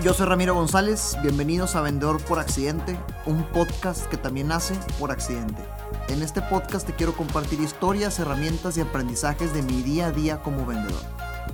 [0.00, 2.96] Yo soy Ramiro González, bienvenidos a Vendedor por Accidente,
[3.26, 5.60] un podcast que también nace por accidente.
[6.08, 10.40] En este podcast te quiero compartir historias, herramientas y aprendizajes de mi día a día
[10.40, 11.02] como vendedor.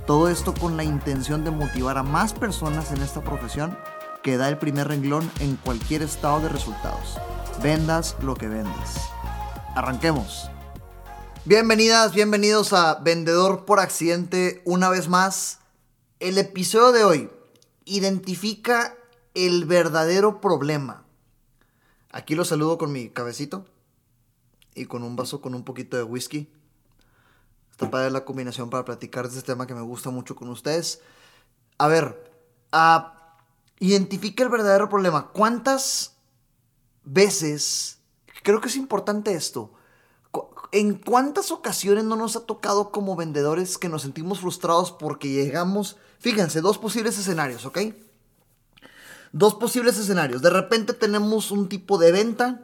[0.05, 3.75] Todo esto con la intención de motivar a más personas en esta profesión
[4.21, 7.17] que da el primer renglón en cualquier estado de resultados.
[7.63, 8.91] Vendas lo que vendes.
[9.75, 10.51] Arranquemos.
[11.45, 15.61] Bienvenidas, bienvenidos a Vendedor por Accidente una vez más.
[16.19, 17.29] El episodio de hoy
[17.85, 18.97] identifica
[19.33, 21.05] el verdadero problema.
[22.11, 23.65] Aquí lo saludo con mi cabecito
[24.73, 26.51] y con un vaso con un poquito de whisky.
[27.71, 31.01] Está para la combinación para platicar de este tema que me gusta mucho con ustedes.
[31.77, 32.31] A ver,
[32.71, 33.37] ah,
[33.79, 35.31] identifica el verdadero problema.
[35.31, 36.15] ¿Cuántas
[37.03, 37.99] veces,
[38.43, 39.73] creo que es importante esto,
[40.71, 45.97] ¿en cuántas ocasiones no nos ha tocado como vendedores que nos sentimos frustrados porque llegamos,
[46.19, 47.79] fíjense, dos posibles escenarios, ¿ok?
[49.31, 50.41] Dos posibles escenarios.
[50.41, 52.61] De repente tenemos un tipo de venta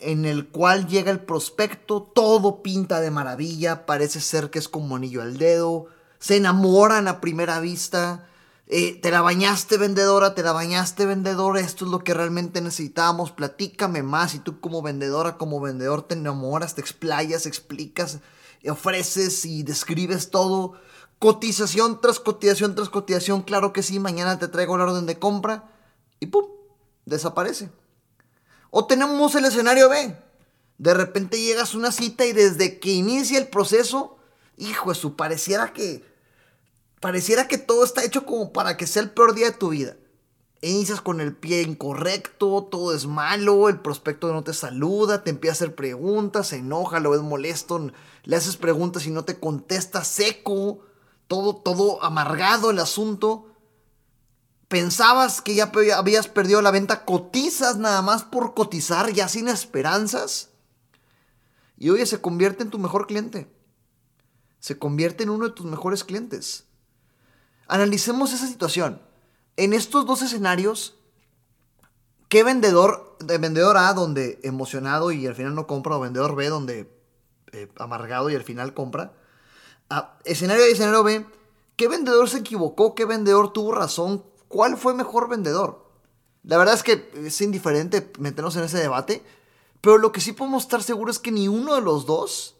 [0.00, 4.96] en el cual llega el prospecto, todo pinta de maravilla, parece ser que es como
[4.96, 5.86] anillo al dedo,
[6.18, 8.28] se enamoran a primera vista,
[8.66, 13.32] eh, te la bañaste vendedora, te la bañaste vendedor, esto es lo que realmente necesitamos,
[13.32, 18.18] platícame más y tú como vendedora, como vendedor te enamoras, te explayas, explicas,
[18.68, 20.74] ofreces y describes todo,
[21.18, 25.70] cotización tras cotización tras cotización, claro que sí, mañana te traigo la orden de compra
[26.20, 26.46] y ¡pum!
[27.06, 27.70] desaparece.
[28.70, 30.16] O tenemos el escenario B,
[30.78, 34.18] de repente llegas a una cita y desde que inicia el proceso,
[34.56, 36.04] hijo, eso pareciera que
[37.00, 39.96] pareciera que todo está hecho como para que sea el peor día de tu vida.
[40.60, 45.52] Inicias con el pie incorrecto, todo es malo, el prospecto no te saluda, te empieza
[45.52, 47.92] a hacer preguntas, se enoja, lo ves molesto,
[48.24, 50.80] le haces preguntas y no te contesta seco,
[51.28, 53.54] todo, todo amargado el asunto.
[54.66, 60.50] Pensabas que ya habías perdido la venta, cotizas nada más por cotizar, ya sin esperanzas.
[61.76, 63.48] Y oye, se convierte en tu mejor cliente.
[64.58, 66.64] Se convierte en uno de tus mejores clientes.
[67.68, 69.00] Analicemos esa situación.
[69.56, 70.96] En estos dos escenarios,
[72.28, 76.48] ¿qué vendedor, de vendedor A, donde emocionado y al final no compra, o vendedor B,
[76.48, 76.90] donde
[77.52, 79.12] eh, amargado y al final compra?
[80.24, 81.26] Escenario A y escenario B,
[81.76, 82.94] ¿qué vendedor se equivocó?
[82.94, 84.24] ¿Qué vendedor tuvo razón?
[84.48, 85.86] ¿Cuál fue mejor vendedor?
[86.44, 89.22] La verdad es que es indiferente meternos en ese debate,
[89.80, 92.56] pero lo que sí podemos estar seguros es que ni uno de los dos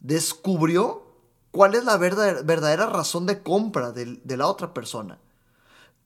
[0.00, 1.02] descubrió
[1.50, 5.18] cuál es la verdadera razón de compra de, la otra persona.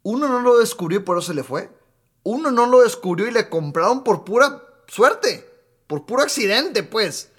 [0.02, 1.70] Uno no lo descubrió y por eso se le fue.
[2.22, 5.48] Uno no lo descubrió y le compraron por pura suerte,
[5.86, 7.30] por puro accidente, pues.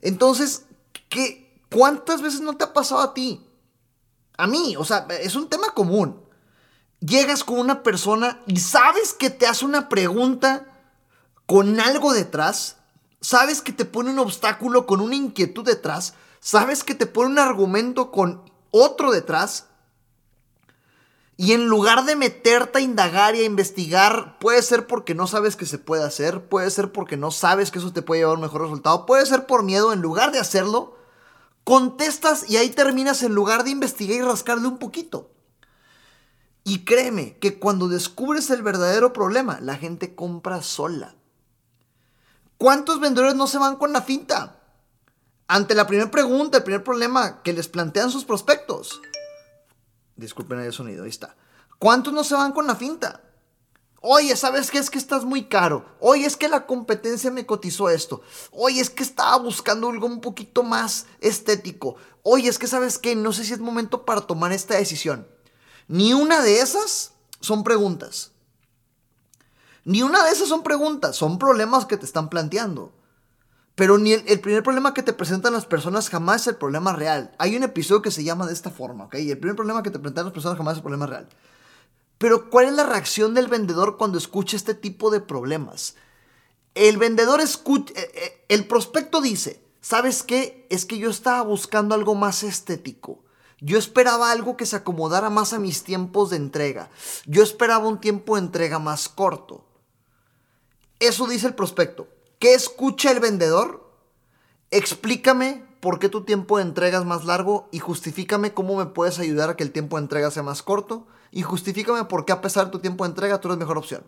[0.00, 0.66] Entonces,
[1.08, 1.43] ¿qué,
[1.74, 3.44] ¿cuántas veces no te ha pasado a ti?
[4.36, 6.22] A mí, o sea, es un tema común.
[7.00, 10.66] Llegas con una persona y sabes que te hace una pregunta
[11.46, 12.76] con algo detrás,
[13.20, 17.38] sabes que te pone un obstáculo con una inquietud detrás, sabes que te pone un
[17.38, 19.66] argumento con otro detrás.
[21.36, 25.56] Y en lugar de meterte a indagar y a investigar, puede ser porque no sabes
[25.56, 28.36] que se puede hacer, puede ser porque no sabes que eso te puede llevar a
[28.36, 30.96] un mejor resultado, puede ser por miedo, en lugar de hacerlo,
[31.64, 35.32] contestas y ahí terminas en lugar de investigar y rascarle un poquito.
[36.62, 41.14] Y créeme que cuando descubres el verdadero problema, la gente compra sola.
[42.56, 44.60] ¿Cuántos vendedores no se van con la finta?
[45.46, 49.00] ante la primera pregunta, el primer problema que les plantean sus prospectos.
[50.16, 51.36] Disculpen el sonido, ahí está.
[51.78, 53.20] ¿Cuántos no se van con la finta?
[54.06, 54.76] Oye, ¿sabes qué?
[54.76, 55.86] Es que estás muy caro.
[55.98, 58.20] Oye, es que la competencia me cotizó esto.
[58.50, 61.96] Oye, es que estaba buscando algo un poquito más estético.
[62.22, 63.16] Oye, es que sabes qué?
[63.16, 65.26] No sé si es momento para tomar esta decisión.
[65.88, 68.32] Ni una de esas son preguntas.
[69.86, 72.92] Ni una de esas son preguntas, son problemas que te están planteando.
[73.74, 77.34] Pero ni el, primer problema que te presentan las personas jamás es el problema real.
[77.38, 79.14] Hay un episodio que se llama de esta forma, ¿ok?
[79.14, 81.26] Y el primer problema que te presentan las personas jamás es el problema real.
[82.24, 85.94] Pero ¿cuál es la reacción del vendedor cuando escucha este tipo de problemas?
[86.74, 90.66] El vendedor escucha, eh, eh, el prospecto dice, ¿sabes qué?
[90.70, 93.22] Es que yo estaba buscando algo más estético.
[93.60, 96.88] Yo esperaba algo que se acomodara más a mis tiempos de entrega.
[97.26, 99.66] Yo esperaba un tiempo de entrega más corto.
[101.00, 102.08] Eso dice el prospecto.
[102.38, 103.86] ¿Qué escucha el vendedor?
[104.70, 109.18] Explícame por qué tu tiempo de entrega es más largo y justifícame cómo me puedes
[109.18, 112.40] ayudar a que el tiempo de entrega sea más corto y justifícame por qué a
[112.40, 114.04] pesar de tu tiempo de entrega tú eres mejor opción.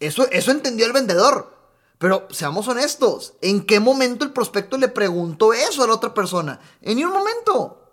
[0.00, 1.54] Eso, eso entendió el vendedor.
[1.98, 6.58] Pero seamos honestos, ¿en qué momento el prospecto le preguntó eso a la otra persona?
[6.80, 7.92] En ningún momento.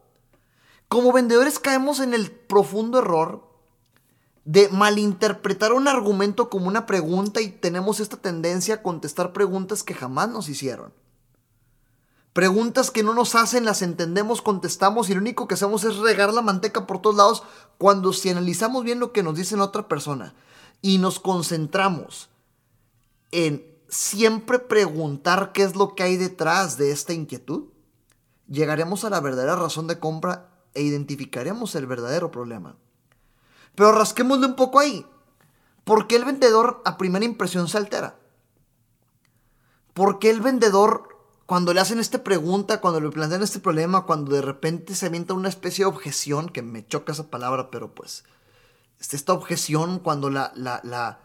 [0.87, 3.45] Como vendedores caemos en el profundo error
[4.45, 9.93] de malinterpretar un argumento como una pregunta y tenemos esta tendencia a contestar preguntas que
[9.93, 10.93] jamás nos hicieron.
[12.37, 16.31] Preguntas que no nos hacen, las entendemos, contestamos y lo único que hacemos es regar
[16.31, 17.41] la manteca por todos lados
[17.79, 20.35] cuando si analizamos bien lo que nos dice la otra persona
[20.83, 22.29] y nos concentramos
[23.31, 27.69] en siempre preguntar qué es lo que hay detrás de esta inquietud,
[28.47, 32.75] llegaremos a la verdadera razón de compra e identificaremos el verdadero problema.
[33.73, 35.07] Pero rasquémosle un poco ahí.
[35.83, 38.19] ¿Por qué el vendedor a primera impresión se altera?
[39.95, 41.16] ¿Por qué el vendedor,
[41.47, 45.33] cuando le hacen esta pregunta, cuando le plantean este problema, cuando de repente se avienta
[45.33, 48.25] una especie de objeción, que me choca esa palabra, pero pues,
[48.99, 51.21] esta objeción, cuando la, la, la,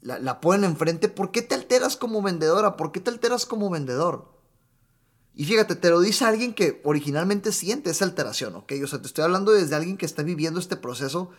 [0.00, 2.76] la, la ponen enfrente, ¿por qué te alteras como vendedora?
[2.76, 4.32] ¿Por qué te alteras como vendedor?
[5.32, 8.72] Y fíjate, te lo dice alguien que originalmente siente esa alteración, ¿ok?
[8.82, 11.30] O sea, te estoy hablando desde alguien que está viviendo este proceso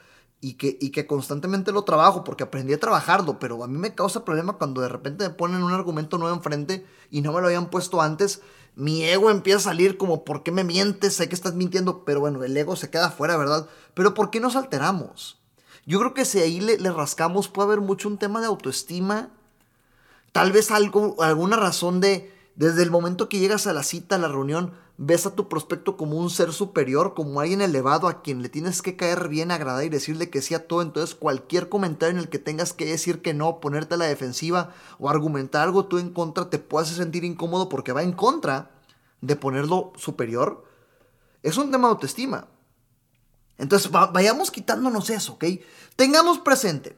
[0.44, 3.96] y que, y que constantemente lo trabajo porque aprendí a trabajarlo, pero a mí me
[3.96, 7.48] causa problema cuando de repente me ponen un argumento nuevo enfrente y no me lo
[7.48, 8.42] habían puesto antes.
[8.76, 11.16] Mi ego empieza a salir como, ¿por qué me mientes?
[11.16, 13.70] Sé que estás mintiendo, pero bueno, el ego se queda afuera, ¿verdad?
[13.94, 15.40] Pero ¿por qué nos alteramos?
[15.86, 19.30] Yo creo que si ahí le, le rascamos puede haber mucho un tema de autoestima,
[20.34, 24.20] tal vez algo, alguna razón de, desde el momento que llegas a la cita, a
[24.20, 28.42] la reunión, ves a tu prospecto como un ser superior, como alguien elevado a quien
[28.42, 30.82] le tienes que caer bien, agradar y decirle que sí a todo.
[30.82, 34.74] Entonces, cualquier comentario en el que tengas que decir que no, ponerte a la defensiva
[35.00, 38.72] o argumentar algo tú en contra, te puedes sentir incómodo porque va en contra
[39.22, 40.66] de ponerlo superior.
[41.42, 42.48] Es un tema de autoestima.
[43.58, 45.46] Entonces, vayamos quitándonos eso, ¿ok?
[45.96, 46.98] Tengamos presente.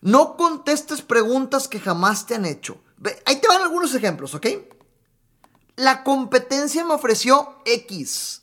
[0.00, 2.78] No contestes preguntas que jamás te han hecho.
[3.26, 4.46] Ahí te van algunos ejemplos, ¿ok?
[5.76, 8.42] La competencia me ofreció X.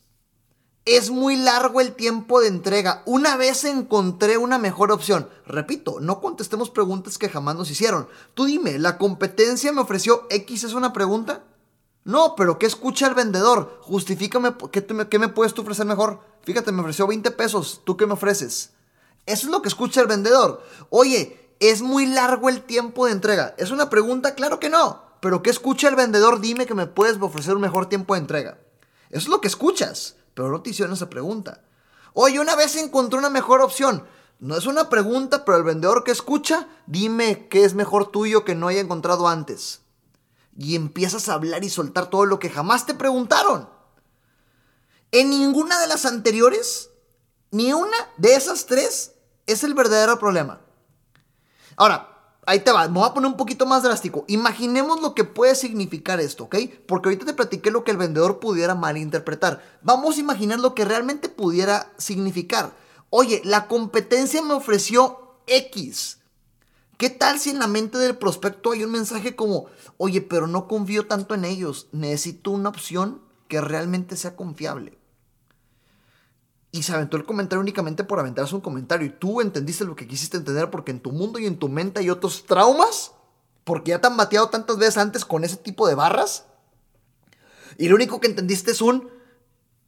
[0.85, 3.03] Es muy largo el tiempo de entrega.
[3.06, 5.29] Una vez encontré una mejor opción.
[5.45, 8.07] Repito, no contestemos preguntas que jamás nos hicieron.
[8.33, 11.44] Tú dime, ¿la competencia me ofreció X es una pregunta?
[12.06, 13.79] No, pero ¿qué escucha el vendedor?
[13.81, 16.21] Justifícame, ¿qué, me puedes tú ofrecer mejor?
[16.44, 17.81] Fíjate, me ofreció 20 pesos.
[17.83, 18.71] ¿Tú qué me ofreces?
[19.25, 20.63] Eso es lo que escucha el vendedor.
[20.89, 23.53] Oye, ¿es muy largo el tiempo de entrega?
[23.57, 24.35] ¿Es una pregunta?
[24.35, 26.39] Claro que no pero ¿qué escucha el vendedor?
[26.39, 28.59] Dime que me puedes ofrecer un mejor tiempo de entrega.
[29.09, 31.65] Eso es lo que escuchas, pero no te hicieron esa pregunta.
[32.13, 34.07] Oye, una vez encontré una mejor opción.
[34.39, 38.56] No es una pregunta, pero el vendedor que escucha, dime qué es mejor tuyo que
[38.56, 39.81] no haya encontrado antes.
[40.57, 43.69] Y empiezas a hablar y soltar todo lo que jamás te preguntaron.
[45.12, 46.89] En ninguna de las anteriores,
[47.51, 49.15] ni una de esas tres
[49.45, 50.62] es el verdadero problema.
[51.75, 52.17] Ahora,
[52.48, 54.24] ahí te va, me voy a poner un poquito más drástico.
[54.28, 56.56] Imaginemos lo que puede significar esto, ¿ok?
[56.88, 59.62] Porque ahorita te platiqué lo que el vendedor pudiera malinterpretar.
[59.84, 62.74] Vamos a imaginar lo que realmente pudiera significar.
[63.10, 66.20] Oye, la competencia me ofreció X.
[66.98, 69.66] ¿Qué tal si en la mente del prospecto hay un mensaje como,
[69.98, 74.97] oye, pero no confío tanto en ellos, necesito una opción que realmente sea confiable?
[76.72, 79.08] Y se aventó el comentario únicamente por aventarse un comentario.
[79.08, 82.00] Y tú entendiste lo que quisiste entender porque en tu mundo y en tu mente
[82.00, 83.14] hay otros traumas.
[83.64, 86.46] Porque ya te han bateado tantas veces antes con ese tipo de barras.
[87.78, 89.10] Y lo único que entendiste es un...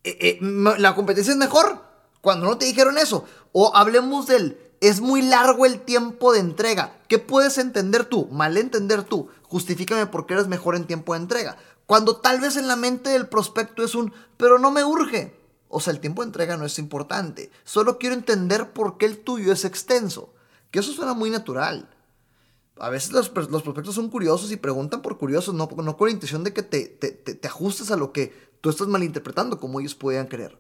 [0.03, 1.83] Eh, eh, la competencia es mejor
[2.21, 3.25] cuando no te dijeron eso.
[3.51, 4.57] O hablemos del...
[4.81, 6.97] Es muy largo el tiempo de entrega.
[7.09, 8.27] ¿Qué puedes entender tú?
[8.31, 9.27] Mal entender tú.
[9.43, 11.57] Justifícame por qué eres mejor en tiempo de entrega.
[11.85, 14.13] Cuando tal vez en la mente del prospecto es un...
[14.37, 15.38] Pero no me urge.
[15.69, 17.51] O sea, el tiempo de entrega no es importante.
[17.63, 20.33] Solo quiero entender por qué el tuyo es extenso.
[20.71, 21.89] Que eso suena muy natural.
[22.79, 26.13] A veces los, los prospectos son curiosos y preguntan por curiosos, no, no con la
[26.13, 30.27] intención de que te, te, ajustes a lo que tú estás malinterpretando como ellos podían
[30.27, 30.57] creer.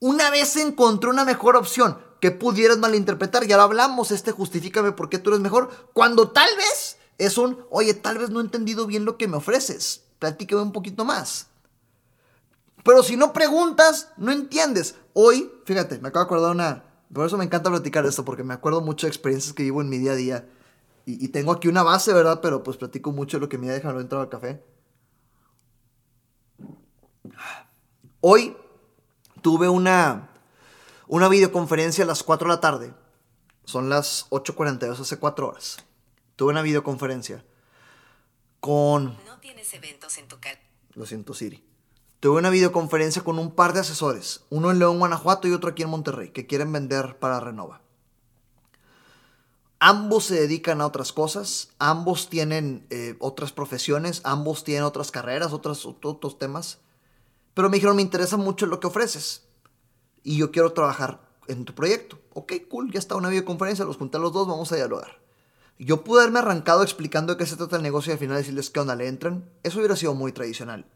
[0.00, 5.08] Una vez encontré una mejor opción que pudieras malinterpretar, ya lo hablamos, este justifícame por
[5.08, 8.86] qué tú eres mejor, cuando tal vez es un, oye, tal vez no he entendido
[8.86, 11.48] bien lo que me ofreces, platícame un poquito más.
[12.84, 14.96] Pero si no preguntas, no entiendes.
[15.12, 16.84] Hoy, fíjate, me acabo de acordar una...
[17.12, 19.88] Por eso me encanta platicar esto, porque me acuerdo mucho de experiencias que vivo en
[19.88, 20.48] mi día a día.
[21.04, 22.40] Y, tengo aquí una base, ¿verdad?
[22.40, 24.62] Pero pues platico mucho de lo que me ha dejado entrar al café.
[28.20, 28.56] Hoy
[29.42, 30.30] tuve una,
[31.08, 32.94] una videoconferencia a las 4 de la tarde.
[33.64, 35.78] Son las 8.42, hace 4 horas.
[36.36, 37.44] Tuve una videoconferencia
[38.60, 39.18] con...
[39.26, 40.36] No tienes eventos en tu
[40.94, 41.71] Lo siento, Siri.
[42.22, 45.82] Tuve una videoconferencia con un par de asesores, uno en León, Guanajuato y otro aquí
[45.82, 47.80] en Monterrey, que quieren vender para Renova.
[49.80, 55.52] Ambos se dedican a otras cosas, ambos tienen eh, otras profesiones, ambos tienen otras carreras,
[55.52, 56.78] otros, otros temas.
[57.54, 59.42] Pero me dijeron, me interesa mucho lo que ofreces.
[60.22, 62.20] Y yo quiero trabajar en tu proyecto.
[62.34, 65.20] Ok, cool, ya está una videoconferencia, los junté a los dos, vamos a dialogar.
[65.76, 68.70] Yo pude haberme arrancado explicando de qué se trata el negocio y al final decirles
[68.70, 69.50] qué onda le entran.
[69.64, 70.86] Eso hubiera sido muy tradicional.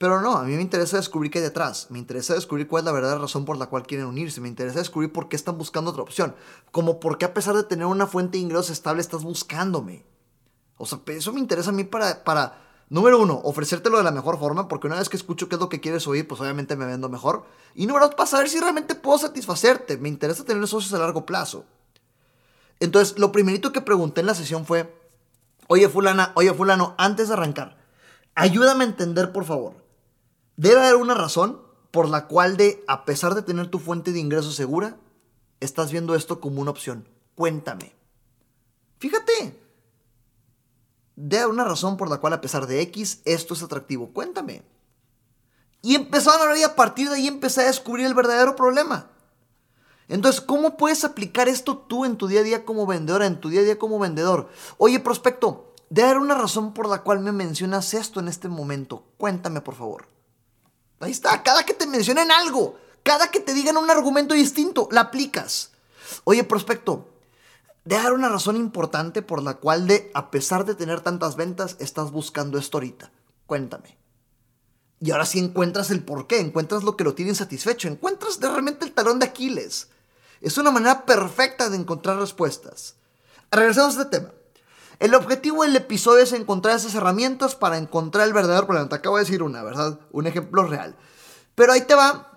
[0.00, 1.88] Pero no, a mí me interesa descubrir qué hay detrás.
[1.90, 4.40] Me interesa descubrir cuál es la verdadera razón por la cual quieren unirse.
[4.40, 6.34] Me interesa descubrir por qué están buscando otra opción.
[6.70, 10.06] Como por qué a pesar de tener una fuente de ingresos estable estás buscándome.
[10.78, 14.38] O sea, eso me interesa a mí para, para, número uno, ofrecértelo de la mejor
[14.38, 16.86] forma, porque una vez que escucho qué es lo que quieres oír, pues obviamente me
[16.86, 17.44] vendo mejor.
[17.74, 19.98] Y número dos, para saber si realmente puedo satisfacerte.
[19.98, 21.66] Me interesa tener socios a largo plazo.
[22.78, 24.98] Entonces, lo primerito que pregunté en la sesión fue,
[25.66, 27.76] oye fulana, oye fulano, antes de arrancar,
[28.34, 29.89] ayúdame a entender, por favor.
[30.60, 31.58] Debe haber una razón
[31.90, 34.98] por la cual de, a pesar de tener tu fuente de ingreso segura,
[35.58, 37.08] estás viendo esto como una opción.
[37.34, 37.94] Cuéntame.
[38.98, 39.58] Fíjate.
[41.16, 44.10] Debe haber una razón por la cual, a pesar de X, esto es atractivo.
[44.12, 44.62] Cuéntame.
[45.80, 49.08] Y empezaron a hablar y a partir de ahí empecé a descubrir el verdadero problema.
[50.08, 53.48] Entonces, ¿cómo puedes aplicar esto tú en tu día a día como vendedora, en tu
[53.48, 54.50] día a día como vendedor?
[54.76, 59.06] Oye, prospecto, debe haber una razón por la cual me mencionas esto en este momento.
[59.16, 60.19] Cuéntame, por favor.
[61.00, 65.02] Ahí está, cada que te mencionen algo, cada que te digan un argumento distinto, la
[65.02, 65.70] aplicas.
[66.24, 67.08] Oye, prospecto,
[67.84, 71.76] debe haber una razón importante por la cual de, a pesar de tener tantas ventas,
[71.80, 73.10] estás buscando esto ahorita.
[73.46, 73.98] Cuéntame.
[75.00, 78.48] Y ahora sí encuentras el por qué, encuentras lo que lo tiene satisfecho, encuentras de
[78.48, 79.88] realmente el talón de Aquiles.
[80.42, 82.96] Es una manera perfecta de encontrar respuestas.
[83.50, 84.32] Regresemos a este tema.
[85.00, 88.90] El objetivo del episodio es encontrar esas herramientas para encontrar el verdadero problema.
[88.90, 89.98] Te acabo de decir una, ¿verdad?
[90.12, 90.94] Un ejemplo real.
[91.54, 92.30] Pero ahí te va.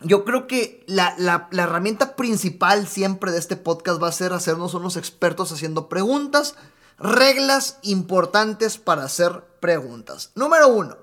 [0.00, 4.72] Yo creo que la, la, herramienta principal siempre de este podcast va a ser hacernos
[4.72, 6.54] unos expertos haciendo preguntas.
[6.98, 10.30] Reglas importantes para hacer preguntas.
[10.34, 10.96] Número uno,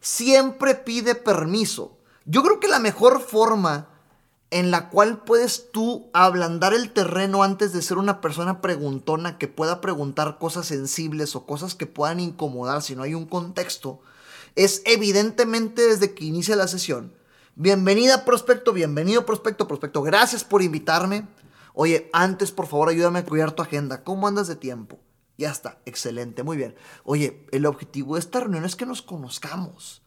[0.00, 1.98] siempre pide permiso.
[2.24, 3.91] Yo creo que la mejor forma
[4.52, 9.48] en la cual puedes tú ablandar el terreno antes de ser una persona preguntona que
[9.48, 14.00] pueda preguntar cosas sensibles o cosas que puedan incomodar si no hay un contexto,
[14.54, 17.14] es evidentemente desde que inicia la sesión.
[17.54, 21.26] Bienvenida prospecto, bienvenido prospecto, prospecto, gracias por invitarme.
[21.72, 24.04] Oye, antes por favor ayúdame a cuidar tu agenda.
[24.04, 25.00] ¿Cómo andas de tiempo?
[25.38, 26.74] Ya está, excelente, muy bien.
[27.04, 30.01] Oye, el objetivo de esta reunión es que nos conozcamos.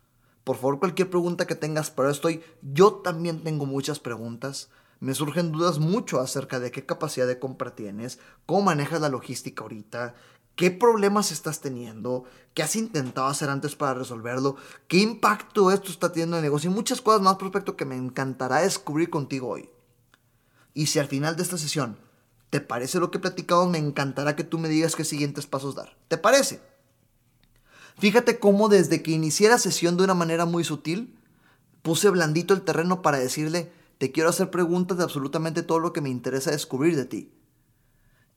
[0.46, 4.70] Por favor, cualquier pregunta que tengas para estoy, yo también tengo muchas preguntas.
[5.00, 9.64] Me surgen dudas mucho acerca de qué capacidad de compra tienes, cómo manejas la logística
[9.64, 10.14] ahorita,
[10.56, 14.56] qué problemas estás teniendo, qué has intentado hacer antes para resolverlo,
[14.88, 17.96] qué impacto esto está teniendo en el negocio y muchas cosas más respecto que me
[17.96, 19.72] encantará descubrir contigo hoy.
[20.76, 21.98] Y si al final de esta sesión
[22.52, 25.98] te parece lo que platicamos, me encantará que tú me digas qué siguientes pasos dar.
[26.08, 26.62] ¿Te parece?
[27.98, 31.18] Fíjate cómo desde que inicié la sesión de una manera muy sutil,
[31.82, 36.02] puse blandito el terreno para decirle, te quiero hacer preguntas de absolutamente todo lo que
[36.02, 37.34] me interesa descubrir de ti.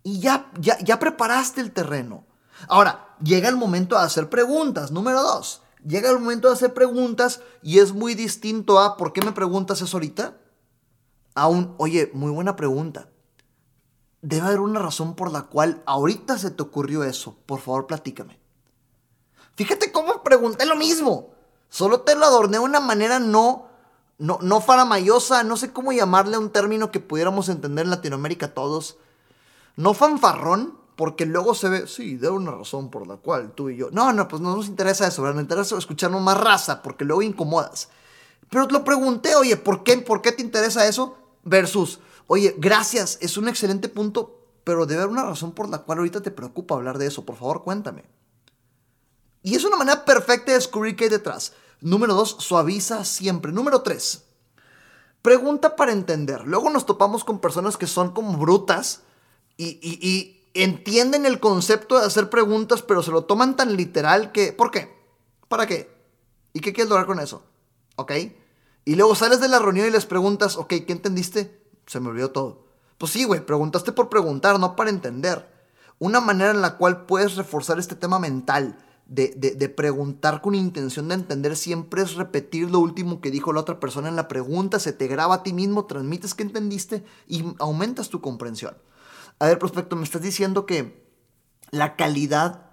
[0.03, 2.27] Y ya, ya, ya preparaste el terreno.
[2.69, 4.91] Ahora, llega el momento de hacer preguntas.
[4.91, 9.23] Número dos, llega el momento de hacer preguntas y es muy distinto a, ¿por qué
[9.23, 10.38] me preguntas eso ahorita?
[11.35, 13.11] A un, oye, muy buena pregunta.
[14.23, 17.38] Debe haber una razón por la cual ahorita se te ocurrió eso.
[17.47, 18.38] Por favor, platícame.
[19.59, 21.31] Fíjate cómo pregunté lo mismo.
[21.69, 23.67] Solo te lo adorné de una manera no,
[24.17, 28.99] no, no faramayosa, no sé cómo llamarle un término que pudiéramos entender en Latinoamérica todos.
[29.75, 33.77] No fanfarrón, porque luego se ve, sí, de una razón por la cual tú y
[33.79, 33.88] yo.
[33.91, 35.35] No, no, pues no nos interesa eso, ¿verdad?
[35.35, 37.88] Nos interesa escucharnos más raza, porque luego incomodas.
[38.50, 41.19] Pero te lo pregunté, oye, ¿por qué, ¿por qué te interesa eso?
[41.43, 41.99] Versus,
[42.29, 46.21] oye, gracias, es un excelente punto, pero debe haber una razón por la cual ahorita
[46.21, 47.25] te preocupa hablar de eso.
[47.25, 48.05] Por favor, cuéntame.
[49.49, 51.55] Y es una manera perfecta de descubrir qué hay detrás.
[51.81, 53.50] Número dos, suaviza siempre.
[53.50, 54.25] Número tres,
[55.23, 56.43] pregunta para entender.
[56.45, 59.05] Luego nos topamos con personas que son como brutas
[59.57, 64.71] y, entienden el concepto de hacer preguntas, pero se lo toman tan literal que, ¿por
[64.71, 64.95] qué?
[65.49, 65.90] ¿Para qué?
[66.52, 67.43] ¿Y qué quieres lograr con eso?
[67.97, 68.12] ¿Ok?
[68.85, 71.64] Y luego sales de la reunión y les preguntas, ok, ¿qué entendiste?
[71.87, 72.67] Se me olvidó todo.
[72.99, 75.50] Pues sí, güey, preguntaste por preguntar, no para entender.
[75.99, 81.15] Una manera en la cual puedes reforzar este tema mental de, preguntar con intención de
[81.15, 84.93] entender siempre es repetir lo último que dijo la otra persona en la pregunta, se
[84.93, 88.77] te graba a ti mismo, transmites que entendiste y aumentas tu comprensión.
[89.38, 91.07] A ver, prospecto, me estás diciendo que
[91.71, 92.67] la calidad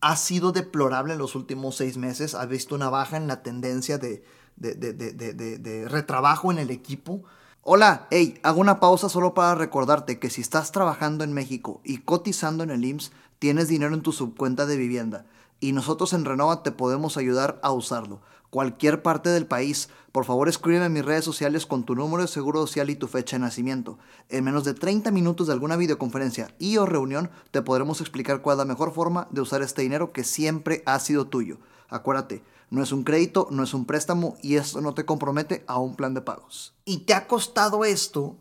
[0.00, 3.98] ha sido deplorable en los últimos seis meses, ha visto una baja en la tendencia
[3.98, 4.24] de,
[4.56, 7.24] de retrabajo en el equipo.
[7.62, 11.98] Hola, hey, hago una pausa solo para recordarte que si estás trabajando en México y
[11.98, 15.26] cotizando en el IMSS, tienes dinero en tu subcuenta de vivienda
[15.62, 18.20] y nosotros en Renova te podemos ayudar a usarlo.
[18.50, 19.88] cualquier parte del país.
[20.10, 23.08] Por favor, escríbeme en mis redes sociales con tu número de seguro social y tu
[23.08, 23.98] fecha de nacimiento.
[24.28, 28.56] En menos de 30 minutos de alguna videoconferencia y o reunión te podremos explicar cuál
[28.56, 31.56] es la mejor forma de usar este dinero que siempre ha sido tuyo.
[31.88, 35.78] Acuérdate, no es un crédito, no es un préstamo y esto no te compromete a
[35.78, 36.74] un plan de pagos.
[36.84, 38.36] ¿Y te ha costado esto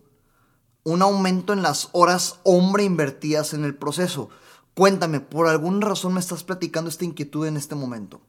[0.84, 4.30] un aumento en las horas hombre invertidas en el proceso?
[4.74, 8.22] Cuéntame, ¿por alguna razón me estás platicando esta inquietud en este momento?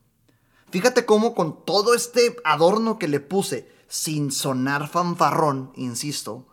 [0.70, 6.46] Fíjate cómo con todo este adorno que le puse, sin sonar fanfarrón, insisto,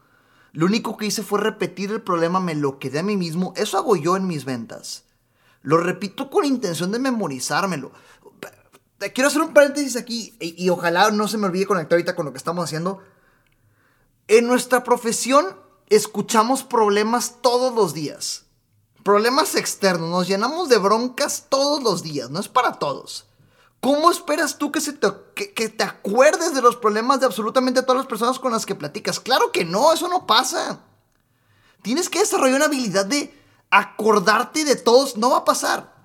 [0.51, 3.77] lo único que hice fue repetir el problema, me lo quedé a mí mismo, eso
[3.77, 5.05] hago yo en mis ventas.
[5.62, 7.91] Lo repito con intención de memorizármelo.
[9.13, 12.25] Quiero hacer un paréntesis aquí y, y ojalá no se me olvide conectar ahorita con
[12.25, 13.00] lo que estamos haciendo.
[14.27, 15.46] En nuestra profesión
[15.88, 18.49] escuchamos problemas todos los días.
[19.03, 23.25] Problemas externos, nos llenamos de broncas todos los días, no es para todos.
[23.79, 27.98] ¿Cómo esperas tú que, se te, que, te acuerdes de los problemas de absolutamente todas
[27.98, 29.22] las personas con las que platicas?
[29.22, 30.82] Claro que no, eso no pasa.
[31.82, 33.34] Tienes que desarrollar una habilidad de
[33.70, 35.96] acordarte de todos, no va a pasar.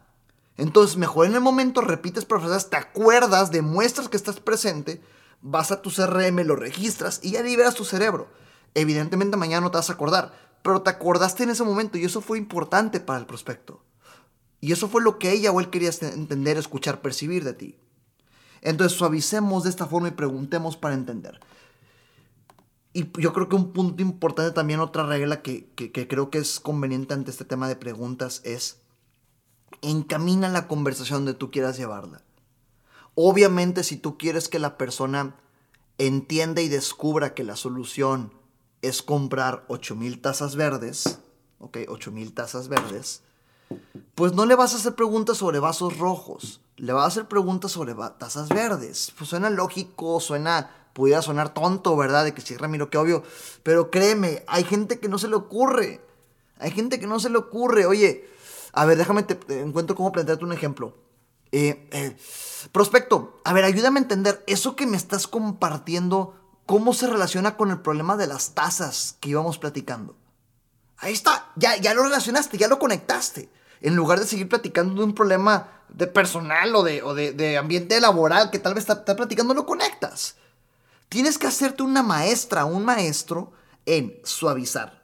[0.56, 5.02] Entonces, mejor en el momento repites profesoras, te acuerdas, demuestras que estás presente,
[5.40, 8.28] vas a tu CRM, lo registras y ya liberas tu cerebro.
[8.74, 10.32] Evidentemente mañana no te vas a acordar,
[10.64, 13.85] pero te acordaste en ese momento y eso fue importante para el prospecto.
[14.62, 17.78] Y eso fue lo que ella o él quería entender, escuchar, percibir de ti.
[18.62, 21.38] Entonces suavicemos de esta forma y preguntemos para entender.
[22.94, 26.61] Y yo creo que un punto importante también, otra regla que, que, creo que es
[26.61, 28.80] conveniente ante este tema de preguntas es
[29.83, 32.23] encamina la conversación donde tú quieras llevarla.
[33.14, 35.37] Obviamente si tú quieres que la persona
[35.99, 38.33] entienda y descubra que la solución
[38.88, 41.18] es comprar 8000 tazas verdes,
[41.58, 43.22] ok, 8000 tazas verdes,
[44.14, 47.72] pues no le vas a hacer preguntas sobre vasos rojos, le vas a hacer preguntas
[47.72, 49.12] sobre tazas verdes.
[49.16, 52.24] Pues suena lógico, suena, pudiera sonar tonto, ¿verdad?
[52.24, 53.22] De que sí, Ramiro, qué obvio.
[53.62, 56.00] Pero créeme, hay gente que no se le ocurre.
[56.58, 57.86] Hay gente que no se le ocurre.
[57.86, 58.28] Oye,
[58.73, 60.97] a ver, déjame, te, encuentro cómo plantearte un ejemplo.
[61.52, 62.16] Eh, eh,
[62.73, 66.34] prospecto, a ver, ayúdame a entender eso que me estás compartiendo,
[66.66, 70.16] cómo se relaciona con el problema de las tazas que íbamos platicando.
[70.98, 73.50] Ahí está, ya, ya lo relacionaste, ya lo conectaste.
[73.80, 78.50] En lugar de seguir platicando de un problema de personal o de, de, ambiente laboral
[78.50, 80.36] que tal vez está, está platicando, lo conectas.
[81.08, 83.52] Tienes que hacerte una maestra, un maestro
[83.84, 85.02] en suavizar,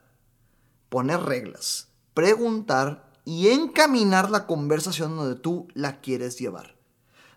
[0.88, 6.79] poner reglas, preguntar y encaminar la conversación donde tú la quieres llevar.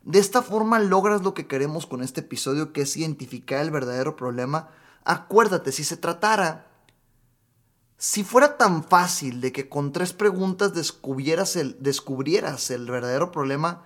[0.04, 4.16] De esta forma logras lo que queremos con este episodio, que es identificar el verdadero
[4.16, 4.70] problema.
[5.04, 6.68] Acuérdate, si se tratara
[8.04, 13.86] si fuera tan fácil de que con tres preguntas descubrieras el, descubrieras el verdadero problema,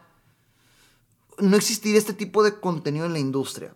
[1.37, 3.75] no existiría este tipo de contenido en la industria.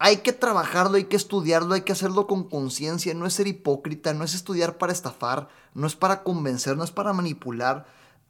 [0.00, 4.12] Hay que trabajarlo, hay que estudiarlo, hay que hacerlo con conciencia, no es ser hipócrita,
[4.12, 7.86] no es estudiar para estafar, no es para convencer, no es para manipular.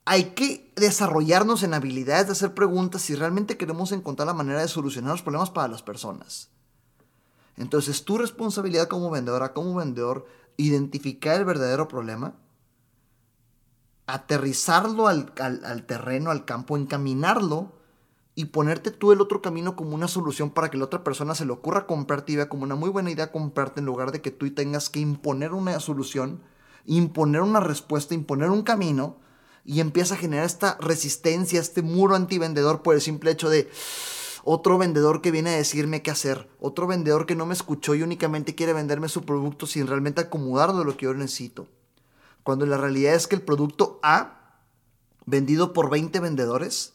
[0.07, 4.69] Hay que desarrollarnos en habilidades de hacer preguntas si realmente queremos encontrar la manera de
[4.69, 6.51] solucionar los problemas para las personas.
[7.57, 12.35] Entonces, tu responsabilidad como vendedora, como vendedor, identificar el verdadero problema,
[14.07, 15.33] aterrizarlo al,
[15.87, 17.73] terreno, al campo, encaminarlo
[18.35, 21.47] y ponerte tú el otro camino como una solución para que la otra persona se
[21.47, 24.33] le ocurra comprarte y vea como una muy buena idea comprarte en lugar de que
[24.33, 26.40] tú tengas que imponer una solución,
[26.85, 29.17] imponer una respuesta, imponer un camino
[29.64, 33.70] y empieza a generar esta resistencia, este muro antivendedor por el simple hecho de
[34.44, 38.03] otro vendedor que viene a decirme qué hacer, otro vendedor que no me escuchó y
[38.03, 41.66] únicamente quiere venderme su producto sin realmente acomodarlo de lo que yo necesito.
[42.42, 44.61] Cuando la realidad es que el producto A,
[45.24, 46.92] vendido por 20 vendedores,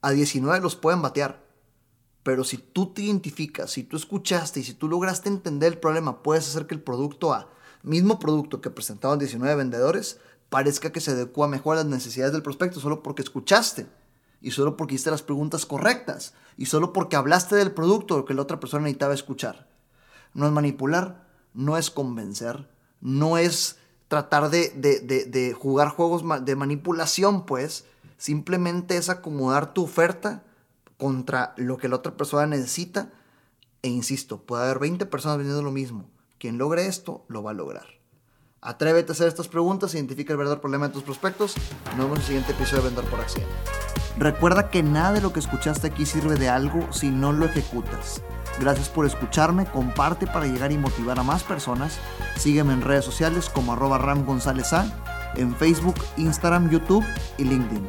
[0.00, 1.46] a 19 los pueden batear.
[2.24, 6.22] Pero si tú te identificas, si tú escuchaste y si tú lograste entender el problema,
[6.22, 7.48] puedes hacer que el producto A,
[7.84, 12.42] mismo producto que presentaban 19 vendedores, parezca que se adecua mejor a las necesidades del
[12.42, 13.86] prospecto solo porque escuchaste
[14.40, 18.42] y solo porque hiciste las preguntas correctas y solo porque hablaste del producto que la
[18.42, 19.68] otra persona necesitaba escuchar.
[20.34, 22.68] No es manipular, no es convencer,
[23.00, 27.84] no es tratar de, jugar juegos de manipulación, pues
[28.16, 30.44] simplemente es acomodar tu oferta
[30.96, 33.12] contra lo que la otra persona necesita.
[33.82, 36.10] E insisto, puede haber 20 personas vendiendo lo mismo.
[36.38, 37.97] Quien logre esto, lo va a lograr.
[38.60, 41.54] Atrévete a hacer estas preguntas, identifica el verdadero problema de tus prospectos.
[41.96, 43.52] Nos vemos en el siguiente episodio de Vender por Accidente.
[44.18, 48.20] Recuerda que nada de lo que escuchaste aquí sirve de algo si no lo ejecutas.
[48.58, 51.98] Gracias por escucharme, comparte para llegar y motivar a más personas.
[52.36, 54.26] Sígueme en redes sociales como arroba Ram
[55.36, 57.04] en Facebook, Instagram, YouTube
[57.36, 57.86] y LinkedIn.